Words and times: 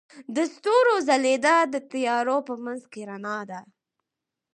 د 0.35 0.37
ستورو 0.53 0.95
ځلیدا 1.07 1.57
د 1.73 1.75
تیارو 1.91 2.37
په 2.47 2.53
منځ 2.63 2.81
کې 2.91 3.01
رڼا 3.09 3.39
ده. 3.51 3.59